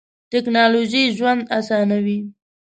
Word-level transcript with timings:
ټیکنالوژی 0.31 1.03
ژوند 1.17 1.41
اسانوی. 1.57 2.19